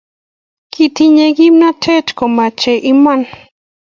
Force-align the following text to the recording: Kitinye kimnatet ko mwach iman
Kitinye 0.71 1.25
kimnatet 1.37 2.07
ko 2.17 2.23
mwach 2.33 2.63
iman 2.91 3.21